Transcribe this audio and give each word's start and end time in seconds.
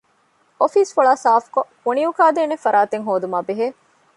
އޮފީސް 0.59 0.93
ފޮޅާ 0.95 1.13
ސާފުކޮށް 1.23 1.69
ކުނިއުކާދޭނެ 1.83 2.55
ފަރާތެއް 2.63 3.05
ހޯދުމާބެހޭ 3.07 3.65